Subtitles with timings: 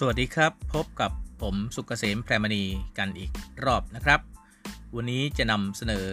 [0.00, 2.64] สวัสดีครับ พบกับผมสุกเกษมแพรมณี
[2.98, 3.30] กันอีก
[3.64, 4.20] รอบนะครับ
[4.94, 6.06] วันนี้จะนำเสนอ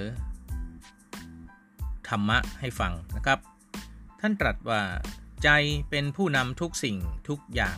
[2.07, 3.39] ธรรมะให้ฟังนะครับ
[4.21, 4.82] ท่านตรัสว่า
[5.43, 5.50] ใจ
[5.89, 6.98] เป็นผู้นำทุกสิ่ง
[7.30, 7.77] ทุกอย่าง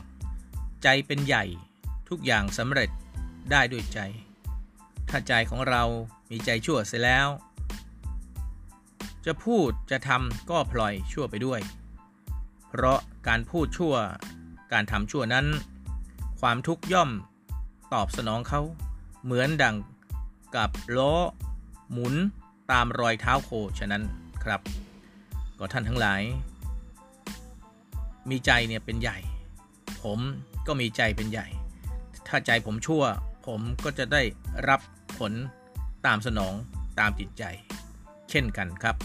[0.83, 1.45] ใจเป็นใหญ่
[2.09, 2.89] ทุกอย่างสำเร็จ
[3.51, 3.99] ได้ด้วยใจ
[5.09, 5.83] ถ้าใจของเรา
[6.31, 7.27] มีใจชั่วเสียแล้ว
[9.25, 11.59] จะพูดจะทำก็พลอยชั่วไปด้วย
[12.70, 13.95] เพราะการพูดชั่ว
[14.73, 15.48] การทำชั่วนั้น
[16.41, 17.09] ความทุกข์ย่อม
[17.94, 18.62] ตอบสนองเขา
[19.23, 19.75] เหมือนดัง
[20.55, 21.13] กับล้อ
[21.91, 22.16] หมุน
[22.71, 23.49] ตามรอยเท้าโค
[23.80, 24.03] ฉะนั้น
[24.44, 24.61] ครับ
[25.59, 26.21] ก็ท่านทั้งหลาย
[28.30, 29.17] มีใจเนี่ยเป็นใหญ่
[30.03, 30.20] ผม
[30.67, 31.48] ก็มีใจเป็นใหญ่
[32.27, 33.03] ถ้าใจผมชั่ว
[33.45, 34.22] ผมก็จะได้
[34.70, 34.81] รับ
[35.17, 35.33] ผล
[36.05, 36.53] ตามสนอง
[36.99, 37.44] ตามจิตใจ
[38.30, 38.95] เช่นกันครับ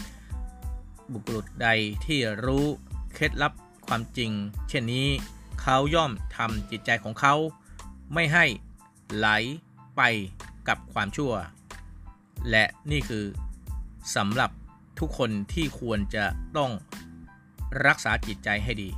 [1.11, 1.67] บุคคลใด
[2.05, 2.65] ที่รู้
[3.13, 3.53] เคล็ดลับ
[3.87, 4.31] ความจริง
[4.69, 5.07] เช่นนี้
[5.61, 7.35] เขาย่อมทำจิตใจของเขา
[8.13, 8.45] ไม่ให้
[9.15, 9.27] ไหล
[9.95, 10.01] ไป
[10.67, 11.33] กับความชั่ว
[12.49, 13.25] และนี่คือ
[14.15, 14.51] สำหรับ
[14.99, 16.25] ทุกคนที่ควรจะ
[16.57, 16.71] ต้อง
[17.87, 18.89] รักษาจิตใจให้ดี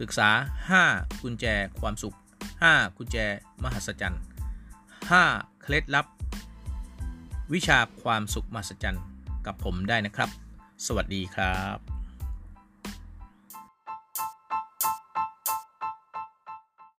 [0.00, 0.28] ศึกษา
[0.78, 1.46] 5 กุญแจ
[1.80, 2.16] ความสุข
[2.56, 3.16] 5 กุญแจ
[3.62, 4.22] มหัศจรรย์
[4.90, 6.06] 5 เคล็ดลับ
[7.54, 9.04] วิชาความสุขมหัศจรรย์
[9.46, 10.30] กับผมได้นะครับ
[10.86, 11.97] สวัสดีครับ